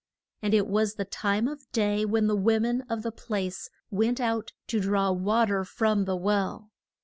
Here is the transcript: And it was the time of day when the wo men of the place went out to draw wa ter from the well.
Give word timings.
And 0.41 0.55
it 0.55 0.65
was 0.65 0.95
the 0.95 1.05
time 1.05 1.47
of 1.47 1.71
day 1.71 2.05
when 2.05 2.25
the 2.25 2.35
wo 2.35 2.59
men 2.59 2.83
of 2.89 3.03
the 3.03 3.11
place 3.11 3.69
went 3.91 4.19
out 4.19 4.51
to 4.65 4.79
draw 4.79 5.11
wa 5.11 5.45
ter 5.45 5.63
from 5.63 6.05
the 6.05 6.15
well. 6.17 6.71